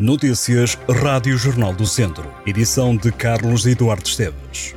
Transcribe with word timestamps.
Notícias 0.00 0.78
Rádio 0.88 1.36
Jornal 1.36 1.74
do 1.74 1.84
Centro. 1.84 2.32
Edição 2.46 2.96
de 2.96 3.12
Carlos 3.12 3.66
Eduardo 3.66 4.08
Esteves. 4.08 4.74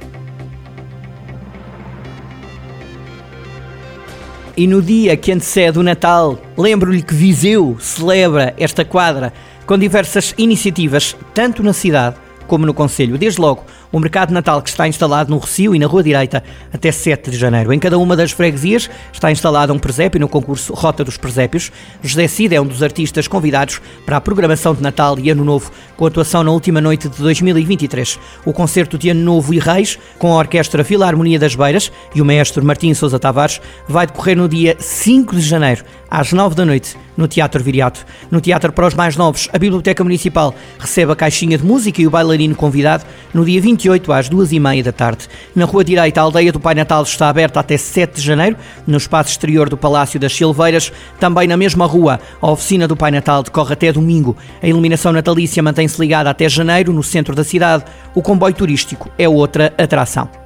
E 4.58 4.68
no 4.68 4.82
dia 4.82 5.16
que 5.16 5.32
antecede 5.32 5.80
o 5.80 5.84
Natal, 5.84 6.38
lembro-lhe 6.58 7.02
que 7.02 7.14
Viseu 7.14 7.78
celebra 7.80 8.54
esta 8.58 8.84
quadra 8.84 9.32
com 9.66 9.78
diversas 9.78 10.36
iniciativas, 10.38 11.16
tanto 11.34 11.64
na 11.64 11.72
cidade 11.72 12.18
como 12.46 12.66
no 12.66 12.74
Conselho. 12.74 13.18
Desde 13.18 13.40
logo, 13.40 13.64
o 13.94 14.00
mercado 14.00 14.34
Natal 14.34 14.60
que 14.62 14.70
está 14.70 14.88
instalado 14.88 15.30
no 15.30 15.38
Recio 15.38 15.76
e 15.76 15.80
na 15.80 15.86
Rua 15.86 16.02
Direita 16.02 16.44
até 16.74 16.92
7 16.92 17.30
de 17.30 17.38
janeiro. 17.38 17.72
Em 17.72 17.78
cada 17.78 18.00
uma 18.00 18.16
das 18.18 18.32
freguesias 18.32 18.90
está 19.14 19.32
instalado 19.32 19.72
um 19.72 19.78
presépio 19.78 20.20
no 20.20 20.28
concurso 20.28 20.74
Rota 20.74 21.04
dos 21.04 21.16
Presépios. 21.16 21.72
José 22.02 22.28
Cid 22.28 22.56
é 22.56 22.60
um 22.60 22.66
dos 22.66 22.82
artistas 22.82 23.28
convidados 23.28 23.80
para 24.04 24.18
a 24.18 24.22
programação 24.22 24.74
de 24.74 24.82
Natal 24.82 25.20
e 25.20 25.30
Ano 25.30 25.46
Novo, 25.46 25.72
com 25.96 26.08
atuação 26.08 26.44
na 26.44 26.50
última 26.50 26.82
noite 26.82 27.08
de 27.08 27.22
2023. 27.22 28.20
O 28.44 28.52
concerto 28.52 28.98
de 28.98 29.10
Ano 29.10 29.22
Novo 29.22 29.54
e 29.54 29.60
Reis, 29.60 30.00
com 30.18 30.34
a 30.34 30.38
Orquestra 30.38 30.84
Filarmonia 30.84 31.38
das 31.38 31.54
Beiras 31.54 31.92
e 32.16 32.22
o 32.22 32.26
maestro 32.26 32.66
Martim 32.66 32.92
Sousa 32.96 33.20
Tavares, 33.20 33.62
vai 33.88 34.08
decorrer 34.08 34.36
no 34.36 34.50
dia 34.50 34.76
5 34.80 35.36
de 35.36 35.42
janeiro, 35.42 35.84
às 36.10 36.34
9 36.34 36.56
da 36.56 36.66
noite, 36.66 36.98
no 37.16 37.28
Teatro 37.28 37.64
Viriato. 37.64 38.06
No 38.32 38.42
Teatro 38.42 38.72
para 38.74 38.88
os 38.88 38.94
mais 38.96 39.16
novos, 39.16 39.48
a 39.54 39.60
Biblioteca 39.60 40.04
Municipal 40.04 40.54
recebe 40.80 41.12
a 41.12 41.16
caixinha 41.16 41.58
de 41.58 41.64
música 41.64 42.02
e 42.02 42.08
o 42.08 42.10
bailarino 42.10 42.56
convidado 42.56 43.06
no 43.34 43.46
dia 43.46 43.62
20 43.62 43.83
28 43.84 44.14
às 44.14 44.30
2h30 44.30 44.84
da 44.84 44.92
tarde. 44.92 45.28
Na 45.54 45.66
Rua 45.66 45.84
Direita, 45.84 46.22
a 46.22 46.24
aldeia 46.24 46.52
do 46.52 46.60
Pai 46.60 46.74
Natal 46.74 47.04
está 47.04 47.28
aberta 47.28 47.60
até 47.60 47.78
7 47.78 48.16
de 48.16 48.22
janeiro, 48.22 48.56
no 48.88 48.98
espaço 48.98 49.32
exterior 49.32 49.70
do 49.70 49.78
Palácio 49.78 50.20
das 50.20 50.34
Silveiras. 50.34 50.92
Também 51.20 51.48
na 51.48 51.58
mesma 51.58 51.86
rua, 51.86 52.20
a 52.42 52.52
oficina 52.52 52.88
do 52.88 52.96
Pai 52.96 53.12
Natal 53.12 53.44
decorre 53.44 53.74
até 53.74 53.92
domingo. 53.92 54.38
A 54.62 54.68
iluminação 54.68 55.12
natalícia 55.12 55.62
mantém-se 55.62 56.00
ligada 56.00 56.30
até 56.30 56.48
janeiro, 56.48 56.94
no 56.94 57.04
centro 57.04 57.36
da 57.36 57.44
cidade. 57.44 57.84
O 58.16 58.22
comboio 58.22 58.54
turístico 58.54 59.10
é 59.18 59.28
outra 59.28 59.74
atração. 59.78 60.43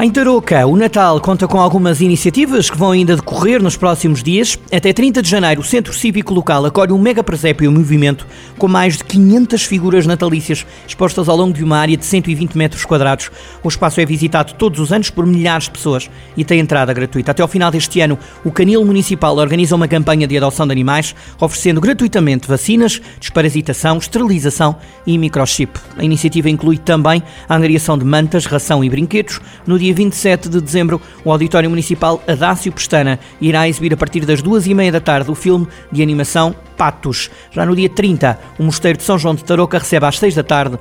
Em 0.00 0.12
Tarouca, 0.12 0.64
o 0.64 0.76
Natal 0.76 1.20
conta 1.20 1.48
com 1.48 1.60
algumas 1.60 2.00
iniciativas 2.00 2.70
que 2.70 2.78
vão 2.78 2.92
ainda 2.92 3.16
decorrer 3.16 3.60
nos 3.60 3.76
próximos 3.76 4.22
dias. 4.22 4.56
Até 4.70 4.92
30 4.92 5.20
de 5.20 5.28
janeiro, 5.28 5.60
o 5.60 5.64
Centro 5.64 5.92
Cívico 5.92 6.32
Local 6.32 6.66
acolhe 6.66 6.92
um 6.92 6.98
mega 6.98 7.20
presépio 7.24 7.72
movimento 7.72 8.24
com 8.56 8.68
mais 8.68 8.96
de 8.96 9.02
500 9.02 9.64
figuras 9.64 10.06
natalícias 10.06 10.64
expostas 10.86 11.28
ao 11.28 11.36
longo 11.36 11.52
de 11.52 11.64
uma 11.64 11.78
área 11.78 11.96
de 11.96 12.04
120 12.04 12.56
metros 12.56 12.84
quadrados. 12.84 13.28
O 13.60 13.66
espaço 13.66 14.00
é 14.00 14.06
visitado 14.06 14.52
todos 14.52 14.78
os 14.78 14.92
anos 14.92 15.10
por 15.10 15.26
milhares 15.26 15.64
de 15.64 15.72
pessoas 15.72 16.08
e 16.36 16.44
tem 16.44 16.60
entrada 16.60 16.92
gratuita. 16.92 17.32
Até 17.32 17.42
ao 17.42 17.48
final 17.48 17.68
deste 17.68 18.00
ano, 18.00 18.16
o 18.44 18.52
Canil 18.52 18.84
Municipal 18.84 19.36
organiza 19.36 19.74
uma 19.74 19.88
campanha 19.88 20.28
de 20.28 20.36
adoção 20.36 20.64
de 20.64 20.70
animais, 20.70 21.12
oferecendo 21.40 21.80
gratuitamente 21.80 22.46
vacinas, 22.46 23.02
desparasitação, 23.18 23.98
esterilização 23.98 24.76
e 25.04 25.18
microchip. 25.18 25.76
A 25.96 26.04
iniciativa 26.04 26.48
inclui 26.48 26.78
também 26.78 27.20
a 27.48 27.56
angariação 27.56 27.98
de 27.98 28.04
mantas, 28.04 28.46
ração 28.46 28.84
e 28.84 28.88
brinquedos. 28.88 29.40
No 29.66 29.76
dia 29.76 29.87
dia 29.88 29.94
27 29.94 30.50
de 30.50 30.60
dezembro, 30.60 31.00
o 31.24 31.32
Auditório 31.32 31.70
Municipal 31.70 32.22
Adácio 32.26 32.70
Pestana 32.70 33.18
irá 33.40 33.66
exibir 33.66 33.94
a 33.94 33.96
partir 33.96 34.26
das 34.26 34.42
duas 34.42 34.66
e 34.66 34.74
meia 34.74 34.92
da 34.92 35.00
tarde 35.00 35.30
o 35.30 35.34
filme 35.34 35.66
de 35.90 36.02
animação 36.02 36.54
Patos. 36.76 37.30
Já 37.50 37.64
no 37.64 37.74
dia 37.74 37.88
30, 37.88 38.38
o 38.58 38.64
Mosteiro 38.64 38.98
de 38.98 39.04
São 39.04 39.18
João 39.18 39.34
de 39.34 39.44
Tarouca 39.44 39.78
recebe 39.78 40.04
às 40.04 40.18
seis 40.18 40.34
da 40.34 40.42
tarde 40.42 40.78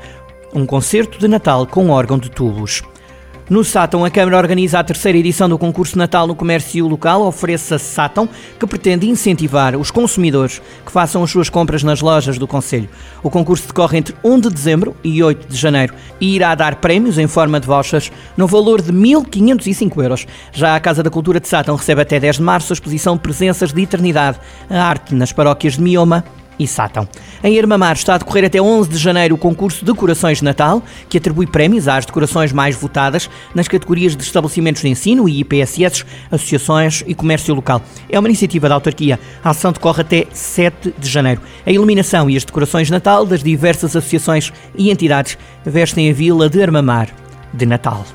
um 0.53 0.65
concerto 0.65 1.17
de 1.19 1.27
Natal 1.27 1.65
com 1.65 1.89
órgão 1.89 2.17
de 2.17 2.29
tubos. 2.29 2.83
No 3.49 3.63
Sátão, 3.63 4.03
a 4.03 4.09
Câmara 4.09 4.37
organiza 4.37 4.77
a 4.77 4.83
terceira 4.83 5.17
edição 5.17 5.47
do 5.47 5.57
concurso 5.57 5.97
Natal 5.97 6.27
no 6.27 6.35
Comércio 6.35 6.85
Local, 6.85 7.21
ofereça 7.21 7.79
Sátão, 7.79 8.27
que 8.59 8.67
pretende 8.67 9.09
incentivar 9.09 9.73
os 9.77 9.89
consumidores 9.89 10.61
que 10.85 10.91
façam 10.91 11.23
as 11.23 11.31
suas 11.31 11.49
compras 11.49 11.81
nas 11.81 12.01
lojas 12.01 12.37
do 12.37 12.45
Conselho. 12.45 12.89
O 13.23 13.29
concurso 13.29 13.65
decorre 13.65 13.99
entre 13.99 14.13
1 14.21 14.41
de 14.41 14.49
dezembro 14.49 14.97
e 15.01 15.23
8 15.23 15.47
de 15.47 15.55
janeiro 15.55 15.93
e 16.19 16.35
irá 16.35 16.53
dar 16.55 16.75
prémios 16.75 17.17
em 17.17 17.25
forma 17.25 17.57
de 17.57 17.67
vouchers 17.67 18.11
no 18.35 18.47
valor 18.47 18.81
de 18.81 18.91
1.505 18.91 20.03
euros. 20.03 20.27
Já 20.51 20.75
a 20.75 20.79
Casa 20.81 21.01
da 21.01 21.09
Cultura 21.09 21.39
de 21.39 21.47
Sátão 21.47 21.77
recebe 21.77 22.01
até 22.01 22.19
10 22.19 22.35
de 22.35 22.41
março 22.41 22.73
a 22.73 22.75
exposição 22.75 23.17
Presenças 23.17 23.71
de 23.71 23.81
Eternidade, 23.81 24.41
a 24.69 24.83
arte 24.83 25.15
nas 25.15 25.31
paróquias 25.31 25.75
de 25.75 25.81
Mioma 25.81 26.25
e 26.59 26.67
Sátão. 26.67 27.07
Em 27.43 27.55
Irmamar 27.55 27.95
está 27.95 28.15
a 28.15 28.17
decorrer 28.17 28.45
até 28.45 28.61
11 28.61 28.89
de 28.89 28.97
janeiro 28.97 29.35
o 29.35 29.37
concurso 29.37 29.85
Decorações 29.85 30.39
de 30.39 30.43
Natal, 30.43 30.81
que 31.09 31.17
atribui 31.17 31.47
prémios 31.47 31.87
às 31.87 32.05
decorações 32.05 32.51
mais 32.51 32.75
votadas 32.75 33.29
nas 33.53 33.67
categorias 33.67 34.15
de 34.15 34.23
estabelecimentos 34.23 34.81
de 34.81 34.89
ensino 34.89 35.27
e 35.27 35.39
IPSS, 35.39 36.05
associações 36.31 37.03
e 37.07 37.13
comércio 37.13 37.53
local. 37.53 37.81
É 38.09 38.19
uma 38.19 38.27
iniciativa 38.27 38.67
da 38.67 38.75
autarquia. 38.75 39.19
A 39.43 39.51
ação 39.51 39.71
decorre 39.71 40.01
até 40.01 40.27
7 40.31 40.93
de 40.97 41.09
janeiro. 41.09 41.41
A 41.65 41.71
iluminação 41.71 42.29
e 42.29 42.37
as 42.37 42.43
decorações 42.43 42.87
de 42.87 42.93
Natal 42.93 43.25
das 43.25 43.43
diversas 43.43 43.95
associações 43.95 44.51
e 44.75 44.89
entidades 44.89 45.37
vestem 45.65 46.09
a 46.09 46.13
vila 46.13 46.49
de 46.49 46.61
Armamar 46.61 47.09
de 47.53 47.65
Natal. 47.65 48.05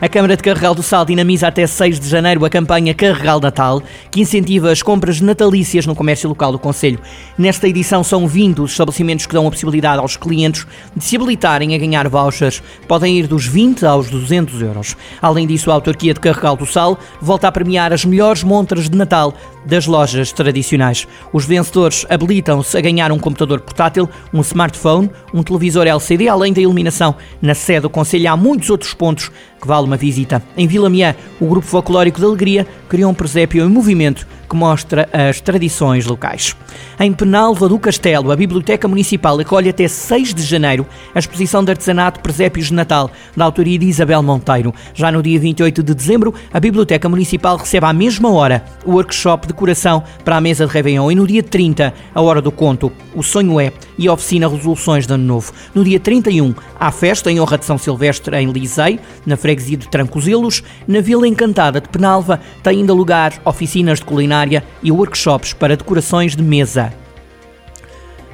A 0.00 0.08
Câmara 0.08 0.36
de 0.36 0.44
Carregal 0.44 0.76
do 0.76 0.82
Sal 0.82 1.04
dinamiza 1.04 1.48
até 1.48 1.66
6 1.66 1.98
de 1.98 2.08
janeiro 2.08 2.44
a 2.44 2.48
campanha 2.48 2.94
Carregal 2.94 3.40
Natal, 3.40 3.82
que 4.12 4.20
incentiva 4.20 4.70
as 4.70 4.80
compras 4.80 5.20
natalícias 5.20 5.86
no 5.86 5.94
comércio 5.94 6.28
local 6.28 6.52
do 6.52 6.58
Conselho. 6.58 7.00
Nesta 7.36 7.66
edição 7.66 8.04
são 8.04 8.28
20 8.28 8.60
os 8.60 8.70
estabelecimentos 8.70 9.26
que 9.26 9.34
dão 9.34 9.48
a 9.48 9.50
possibilidade 9.50 10.00
aos 10.00 10.16
clientes 10.16 10.64
de 10.94 11.02
se 11.02 11.16
habilitarem 11.16 11.74
a 11.74 11.78
ganhar 11.78 12.08
vouchers. 12.08 12.62
Podem 12.86 13.18
ir 13.18 13.26
dos 13.26 13.44
20 13.46 13.84
aos 13.84 14.08
200 14.08 14.62
euros. 14.62 14.96
Além 15.20 15.48
disso, 15.48 15.68
a 15.68 15.74
autarquia 15.74 16.14
de 16.14 16.20
Carregal 16.20 16.54
do 16.54 16.64
Sal 16.64 16.96
volta 17.20 17.48
a 17.48 17.52
premiar 17.52 17.92
as 17.92 18.04
melhores 18.04 18.44
montras 18.44 18.88
de 18.88 18.96
Natal 18.96 19.34
das 19.66 19.84
lojas 19.86 20.30
tradicionais. 20.30 21.08
Os 21.32 21.44
vencedores 21.44 22.06
habilitam-se 22.08 22.78
a 22.78 22.80
ganhar 22.80 23.10
um 23.10 23.18
computador 23.18 23.60
portátil, 23.60 24.08
um 24.32 24.42
smartphone, 24.42 25.10
um 25.34 25.42
televisor 25.42 25.88
LCD, 25.88 26.28
além 26.28 26.52
da 26.52 26.60
iluminação. 26.60 27.16
Na 27.42 27.54
sede 27.54 27.80
do 27.80 27.90
Conselho 27.90 28.30
há 28.30 28.36
muitos 28.36 28.70
outros 28.70 28.94
pontos 28.94 29.30
que 29.60 29.66
vale 29.66 29.86
uma 29.86 29.96
visita. 29.96 30.42
Em 30.56 30.66
Vila 30.66 30.88
Miã, 30.88 31.14
o 31.40 31.46
Grupo 31.46 31.66
Folclórico 31.66 32.18
de 32.18 32.24
Alegria 32.24 32.66
criou 32.88 33.10
um 33.10 33.14
presépio 33.14 33.64
em 33.64 33.68
movimento 33.68 34.26
que 34.48 34.56
mostra 34.56 35.08
as 35.12 35.40
tradições 35.40 36.06
locais. 36.06 36.56
Em 36.98 37.12
Penalva 37.12 37.68
do 37.68 37.78
Castelo, 37.78 38.32
a 38.32 38.36
Biblioteca 38.36 38.88
Municipal 38.88 39.38
acolhe 39.38 39.68
até 39.68 39.86
6 39.86 40.34
de 40.34 40.42
janeiro 40.42 40.86
a 41.14 41.18
exposição 41.18 41.62
de 41.62 41.70
artesanato 41.70 42.20
Presépios 42.20 42.68
de 42.68 42.74
Natal, 42.74 43.10
da 43.36 43.44
autoria 43.44 43.78
de 43.78 43.86
Isabel 43.86 44.22
Monteiro. 44.22 44.74
Já 44.94 45.12
no 45.12 45.22
dia 45.22 45.38
28 45.38 45.82
de 45.82 45.94
dezembro, 45.94 46.34
a 46.52 46.58
Biblioteca 46.58 47.08
Municipal 47.08 47.56
recebe 47.56 47.86
à 47.86 47.92
mesma 47.92 48.30
hora 48.30 48.64
o 48.84 48.92
workshop 48.92 49.46
de 49.46 49.52
decoração 49.52 50.02
para 50.24 50.36
a 50.36 50.40
mesa 50.40 50.66
de 50.66 50.72
Réveillon 50.72 51.10
e 51.10 51.14
no 51.14 51.26
dia 51.26 51.42
30, 51.42 51.92
a 52.14 52.20
hora 52.20 52.40
do 52.40 52.50
conto, 52.50 52.90
o 53.14 53.22
sonho 53.22 53.60
é 53.60 53.72
e 53.98 54.08
oficina 54.08 54.48
Resoluções 54.48 55.06
de 55.06 55.12
Ano 55.12 55.24
Novo. 55.24 55.52
No 55.74 55.82
dia 55.82 55.98
31, 55.98 56.54
há 56.78 56.92
festa 56.92 57.30
em 57.30 57.40
honra 57.40 57.58
de 57.58 57.64
São 57.64 57.76
Silvestre 57.76 58.36
em 58.36 58.50
Lisei, 58.52 59.00
na 59.26 59.36
freguesia 59.36 59.76
de 59.76 59.88
Trancozilos. 59.88 60.62
Na 60.86 61.00
Vila 61.00 61.26
Encantada 61.26 61.80
de 61.80 61.88
Penalva 61.88 62.40
tem 62.62 62.78
ainda 62.78 62.94
lugar 62.94 63.40
oficinas 63.44 63.98
de 63.98 64.04
culinária 64.04 64.64
e 64.82 64.92
workshops 64.92 65.52
para 65.52 65.76
decorações 65.76 66.36
de 66.36 66.42
mesa. 66.42 66.92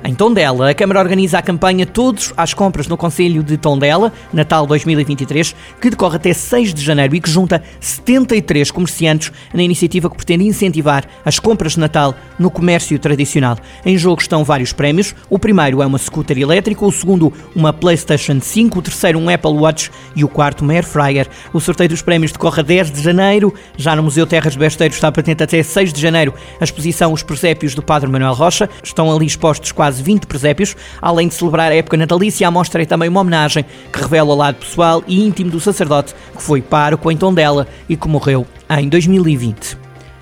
Em 0.06 0.15
Tondela, 0.15 0.69
a 0.69 0.75
Câmara 0.75 1.00
organiza 1.00 1.38
a 1.38 1.42
campanha 1.42 1.87
Todos 1.87 2.31
às 2.37 2.53
Compras 2.53 2.87
no 2.87 2.94
Conselho 2.94 3.42
de 3.42 3.56
Tondela, 3.56 4.12
Natal 4.34 4.66
2023, 4.66 5.56
que 5.81 5.88
decorre 5.88 6.16
até 6.16 6.34
6 6.34 6.75
de 6.75 6.84
janeiro 6.84 7.16
e 7.16 7.20
que 7.22 7.31
junta 7.31 7.62
73 7.81 8.70
comerciantes 8.70 9.32
na 9.54 9.62
iniciativa 9.62 10.10
que 10.10 10.16
pretende 10.16 10.44
incentivar 10.44 11.06
as 11.25 11.38
compras 11.38 11.72
de 11.72 11.81
Natal 11.81 12.15
no 12.38 12.50
comércio 12.50 12.98
tradicional. 12.98 13.56
Em 13.82 13.97
jogo 13.97 14.20
estão 14.20 14.44
vários 14.44 14.75
prémios. 14.75 15.15
O 15.31 15.38
primeiro 15.38 15.81
é 15.81 15.87
uma 15.87 15.97
scooter 15.97 16.36
elétrica, 16.36 16.84
o 16.84 16.92
segundo 16.92 17.32
uma 17.56 17.72
PlayStation 17.72 18.38
5, 18.42 18.78
o 18.78 18.82
terceiro 18.82 19.19
um 19.19 19.31
Apple 19.31 19.53
Watch 19.53 19.91
e 20.15 20.22
o 20.22 20.28
quarto 20.28 20.65
uma 20.65 20.75
Air 20.75 20.84
Fryer. 20.84 21.28
O 21.50 21.60
sorteio 21.60 21.88
dos 21.88 22.03
prémios 22.03 22.31
decorre 22.31 22.60
a 22.60 22.62
10 22.62 22.91
de 22.91 23.00
janeiro. 23.00 23.54
Já 23.78 23.97
no 23.97 24.03
Museu 24.03 24.26
Terras 24.26 24.54
Besteiros 24.54 24.98
está 24.98 25.10
patente 25.10 25.42
até 25.42 25.62
6 25.62 25.94
de 25.94 26.00
janeiro 26.03 26.34
a 26.60 26.65
exposição 26.65 27.10
Os 27.10 27.22
Presépios 27.22 27.75
do 27.75 27.82
Padre 27.82 28.10
Manuel 28.10 28.34
Rocha. 28.34 28.69
Estão 28.82 29.10
ali 29.10 29.25
expostos 29.25 29.72
quase 29.72 29.94
quase 29.94 30.03
20 30.03 30.27
presépios. 30.27 30.77
Além 31.00 31.28
de 31.28 31.34
celebrar 31.34 31.71
a 31.71 31.75
época 31.75 31.97
natalícia, 31.97 32.48
a 32.48 32.51
mostra 32.51 32.83
é 32.83 32.86
também 32.86 33.09
uma 33.09 33.21
homenagem 33.21 33.65
que 33.92 34.01
revela 34.01 34.33
o 34.33 34.36
lado 34.36 34.57
pessoal 34.57 35.03
e 35.07 35.24
íntimo 35.24 35.51
do 35.51 35.60
sacerdote, 35.60 36.15
que 36.34 36.42
foi 36.42 36.60
pároco 36.60 37.10
em 37.10 37.16
Tondela 37.16 37.66
e 37.89 37.97
que 37.97 38.09
morreu 38.09 38.47
em 38.71 38.89
2020. 38.89 39.78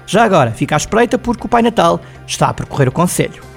Já 0.06 0.24
agora, 0.24 0.50
fica 0.50 0.76
à 0.76 0.78
espreita 0.78 1.16
porque 1.16 1.46
o 1.46 1.48
Pai 1.48 1.62
Natal 1.62 2.00
está 2.26 2.48
a 2.48 2.54
percorrer 2.54 2.88
o 2.88 2.92
Conselho. 2.92 3.51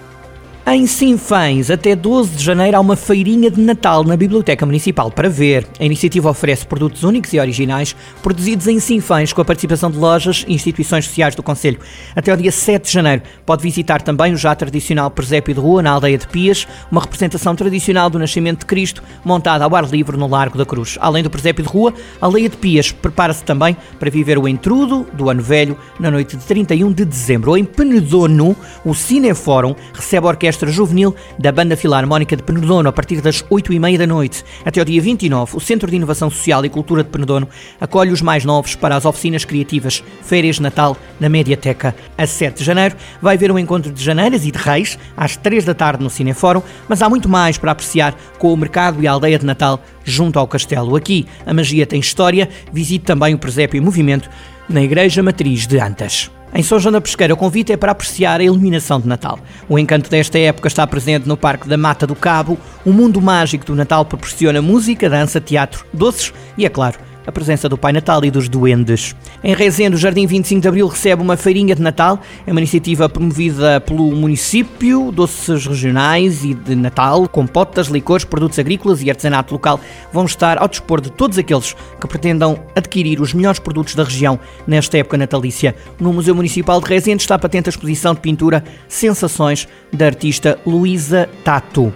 Em 0.68 0.88
Sinfãs, 0.88 1.70
até 1.70 1.96
12 1.96 2.38
de 2.38 2.44
janeiro, 2.44 2.76
há 2.76 2.80
uma 2.80 2.96
feirinha 2.96 3.52
de 3.52 3.62
Natal 3.62 4.04
na 4.04 4.18
Biblioteca 4.18 4.66
Municipal 4.66 5.12
para 5.12 5.30
ver. 5.30 5.68
A 5.80 5.86
iniciativa 5.86 6.28
oferece 6.28 6.66
produtos 6.66 7.04
únicos 7.04 7.32
e 7.34 7.40
originais 7.40 7.96
produzidos 8.24 8.68
em 8.68 8.80
Sinfãs 8.80 9.32
com 9.32 9.40
a 9.40 9.46
participação 9.46 9.92
de 9.92 10.00
lojas 10.00 10.44
e 10.48 10.56
instituições 10.56 11.06
sociais 11.06 11.36
do 11.36 11.44
Conselho. 11.44 11.80
Até 12.16 12.34
o 12.34 12.38
dia 12.38 12.52
7 12.52 12.84
de 12.84 12.92
janeiro, 12.92 13.22
pode 13.46 13.62
visitar 13.62 14.02
também 14.02 14.34
o 14.34 14.38
já 14.38 14.56
tradicional 14.56 15.12
presépio 15.12 15.54
de 15.54 15.60
rua 15.60 15.84
na 15.84 15.92
aldeia 15.92 16.18
de 16.18 16.28
Pias, 16.28 16.68
uma 16.92 17.02
representação 17.02 17.56
tradicional 17.56 18.10
do 18.10 18.18
nascimento 18.18 18.62
de 18.62 18.66
Cristo 18.66 19.04
montada 19.24 19.66
ao 19.66 19.76
ar 19.76 19.88
livre 19.88 20.18
no 20.18 20.28
Largo 20.28 20.58
da 20.58 20.66
Cruz. 20.66 20.98
Além 21.00 21.22
do 21.22 21.30
presépio 21.30 21.64
de 21.64 21.70
rua, 21.70 21.94
a 22.20 22.26
aldeia 22.26 22.50
de 22.50 22.58
Pias 22.58 22.92
prepara-se 22.92 23.44
também 23.44 23.78
para 24.00 24.10
viver 24.10 24.40
o 24.40 24.48
entrudo 24.48 25.06
do 25.14 25.30
Ano 25.30 25.44
Velho 25.44 25.78
na 26.00 26.10
noite 26.10 26.36
de 26.36 26.44
31 26.44 26.92
de 26.92 27.06
dezembro. 27.06 27.56
Em 27.56 27.64
Penedono, 27.64 28.58
o 28.84 28.96
Cinefórum 28.96 29.76
recebe 29.94 30.26
a 30.26 30.30
orquestra 30.30 30.55
Orquestra 30.56 30.72
Juvenil 30.72 31.14
da 31.38 31.52
Banda 31.52 31.76
Filarmónica 31.76 32.36
de 32.36 32.42
Penedono 32.42 32.88
a 32.88 32.94
partir 32.94 33.20
das 33.20 33.44
8h30 33.44 33.98
da 33.98 34.08
noite. 34.08 34.44
Até 34.64 34.82
o 34.82 34.86
dia 34.86 35.02
29, 35.02 35.58
o 35.58 35.60
Centro 35.60 35.90
de 35.90 35.98
Inovação 35.98 36.30
Social 36.30 36.64
e 36.64 36.70
Cultura 36.70 37.04
de 37.04 37.10
Penedono 37.10 37.50
acolhe 37.80 38.12
os 38.12 38.22
mais 38.22 38.46
novos 38.46 38.74
para 38.74 38.96
as 38.96 39.04
oficinas 39.04 39.44
criativas 39.44 40.02
Férias 40.22 40.56
de 40.56 40.62
Natal 40.62 40.96
na 41.20 41.28
Mediateca. 41.28 41.94
A 42.18 42.26
7 42.26 42.60
de 42.60 42.64
janeiro 42.64 42.96
vai 43.22 43.36
haver 43.36 43.52
um 43.52 43.60
encontro 43.60 43.92
de 43.92 44.02
janeiras 44.02 44.46
e 44.46 44.52
de 44.52 44.58
reis 44.58 44.98
às 45.18 45.36
3 45.36 45.66
da 45.66 45.74
tarde 45.74 46.02
no 46.02 46.10
Cinefórum, 46.10 46.62
mas 46.88 47.02
há 47.02 47.10
muito 47.10 47.28
mais 47.28 47.58
para 47.58 47.72
apreciar 47.72 48.16
com 48.40 48.54
o 48.54 48.58
mercado 48.58 49.04
e 49.04 49.08
a 49.08 49.12
aldeia 49.12 49.38
de 49.38 49.46
Natal 49.46 49.84
junto 50.06 50.40
ao 50.40 50.48
castelo. 50.48 50.96
Aqui 50.96 51.26
a 51.46 51.54
magia 51.54 51.86
tem 51.86 52.00
história, 52.00 52.48
visite 52.72 53.04
também 53.04 53.34
o 53.34 53.40
presépio 53.40 53.78
em 53.78 53.82
movimento 53.82 54.30
na 54.70 54.82
Igreja 54.82 55.22
Matriz 55.22 55.68
de 55.68 55.80
Antas. 55.80 56.32
Em 56.58 56.64
São 56.64 56.80
João 56.80 56.94
da 56.94 57.02
Pesqueira, 57.02 57.34
o 57.34 57.38
convite 57.38 57.74
é 57.74 57.76
para 57.76 57.92
apreciar 57.92 58.40
a 58.40 58.44
iluminação 58.46 58.98
de 58.98 59.10
Natal. 59.10 59.38
O 59.68 59.78
encanto 59.78 60.10
desta 60.10 60.40
época 60.40 60.70
está 60.70 60.88
presente 60.88 61.28
no 61.28 61.36
Parque 61.36 61.68
da 61.68 61.76
Mata 61.76 62.08
do 62.08 62.16
Cabo. 62.16 62.58
O 62.86 62.94
mundo 62.94 63.22
mágico 63.22 63.66
do 63.66 63.76
Natal 63.76 64.06
proporciona 64.06 64.62
música, 64.62 65.10
dança, 65.10 65.42
teatro, 65.42 65.86
doces 65.92 66.34
e, 66.58 66.66
é 66.66 66.70
claro, 66.70 66.98
a 67.26 67.32
presença 67.32 67.68
do 67.68 67.78
Pai 67.78 67.92
Natal 67.92 68.24
e 68.24 68.32
dos 68.32 68.48
duendes. 68.48 69.16
Em 69.44 69.54
Rezende, 69.54 69.96
o 69.96 70.00
Jardim 70.00 70.26
25 70.26 70.62
de 70.62 70.68
Abril 70.68 70.88
recebe 70.88 71.22
uma 71.22 71.38
feirinha 71.38 71.76
de 71.76 71.82
Natal. 71.82 72.20
É 72.46 72.52
uma 72.52 72.60
iniciativa 72.60 73.10
promovida 73.10 73.80
pelo 73.82 74.12
município, 74.16 75.12
doces 75.12 75.66
regionais 75.66 76.44
e 76.44 76.54
de 76.54 76.76
Natal, 76.76 77.28
compotas, 77.28 77.88
licores, 77.88 78.26
produtos 78.26 78.60
agrícolas 78.60 79.02
e 79.02 79.10
artesanato 79.10 79.54
local 79.54 79.80
vão 80.12 80.26
estar 80.26 80.58
ao 80.58 80.68
dispor 80.68 81.02
de 81.02 81.12
todos 81.12 81.38
aqueles 81.38 81.76
que 82.00 82.08
pretendam 82.08 82.60
adquirir 82.76 83.22
os 83.22 83.34
melhores 83.34 83.60
produtos 83.60 83.96
da 83.96 84.04
região 84.04 84.40
nesta 84.68 84.98
época 84.98 85.18
natalícia. 85.18 85.76
No 86.00 86.14
Museu 86.14 86.36
Municipal 86.36 86.80
de 86.80 86.88
Rezende 86.88 87.24
está 87.24 87.38
patente 87.38 87.70
a 87.70 87.72
exposição 87.72 88.14
de 88.14 88.22
pintura 88.22 88.64
Sensações 88.88 89.68
da 89.92 90.06
artista 90.06 90.60
Luísa 90.66 91.30
Tato. 91.44 91.94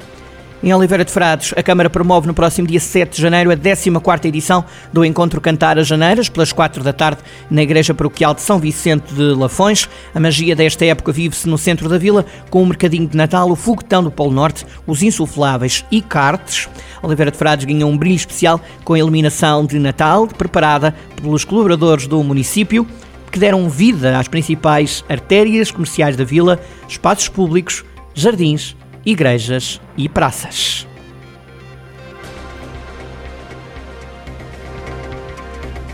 Em 0.62 0.74
Oliveira 0.74 1.06
de 1.06 1.12
Frades, 1.12 1.54
a 1.56 1.64
Câmara 1.64 1.90
promove 1.90 2.28
no 2.28 2.34
próximo 2.34 2.68
dia 2.68 2.82
7 2.82 3.16
de 3.16 3.22
janeiro 3.22 3.50
a 3.50 3.56
14ª 3.56 4.26
edição 4.26 4.66
do 4.92 5.06
Encontro 5.06 5.40
Cantar 5.40 5.80
as 5.80 5.88
Janeiras, 5.88 6.28
pelas 6.28 6.52
4 6.52 6.84
da 6.84 6.92
tarde, 6.92 7.22
na 7.50 7.64
Igreja 7.64 7.94
Paroquial 7.94 8.34
de 8.34 8.42
São 8.42 8.60
Vicente 8.60 9.14
de 9.14 9.22
Lafões. 9.22 9.88
A 10.14 10.20
magia 10.20 10.58
desta 10.58 10.84
época 10.84 11.14
vive-se 11.14 11.48
no 11.48 11.58
centro 11.58 11.88
da 11.88 11.98
vila, 11.98 12.26
com 12.50 12.62
o 12.62 12.66
mercadinho 12.66 13.08
de 13.08 13.16
Natal, 13.16 13.50
o 13.50 13.56
foguetão 13.56 14.04
do 14.04 14.12
Polo 14.12 14.32
Norte, 14.32 14.66
os 14.86 15.02
insufláveis 15.02 15.86
e 15.90 16.02
cartes. 16.02 16.68
Oliveira 17.02 17.32
de 17.32 17.38
Frades 17.38 17.64
ganhou 17.64 17.90
um 17.90 17.98
brilho 17.98 18.18
especial 18.18 18.60
com 18.84 18.94
a 18.94 19.00
iluminação 19.00 19.66
de 19.66 19.80
Natal, 19.80 20.28
preparada 20.28 20.94
pelos 21.16 21.46
colaboradores 21.46 22.06
do 22.06 22.22
município, 22.22 22.86
que 23.32 23.40
deram 23.40 23.70
vida 23.70 24.20
às 24.20 24.28
principais 24.28 25.06
artérias 25.08 25.72
comerciais 25.72 26.18
da 26.18 26.26
vila, 26.26 26.60
espaços 26.86 27.30
públicos, 27.30 27.86
jardins 28.14 28.76
igrejas 29.06 29.82
e 29.98 30.08
praças. 30.08 30.88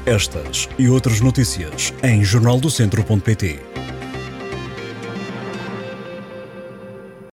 Estas 0.05 0.69
e 0.77 0.87
outras 0.87 1.19
notícias 1.19 1.93
em 2.03 2.23
jornaldocentro.pt 2.23 3.74